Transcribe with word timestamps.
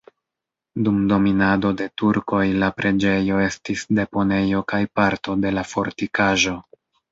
Dum 0.85 0.95
dominado 1.11 1.71
de 1.81 1.87
turkoj 2.03 2.41
la 2.63 2.71
preĝejo 2.79 3.39
estis 3.49 3.85
deponejo 4.01 4.65
kaj 4.75 4.83
parto 5.01 5.39
de 5.45 5.55
la 5.61 5.69
fortikaĵo. 5.77 6.59